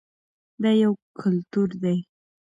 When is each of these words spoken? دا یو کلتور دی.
دا 0.61 0.71
یو 0.83 0.93
کلتور 1.19 1.69
دی. 1.83 1.97